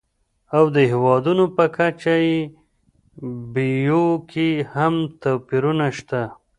او 0.57 0.63
د 0.75 0.77
هېوادونو 0.91 1.45
په 1.57 1.65
کچه 1.75 2.15
یې 2.27 2.37
بیو 3.53 4.05
کې 4.31 4.49
هم 4.73 4.93
توپیرونه 5.21 5.87
شته. 5.97 6.21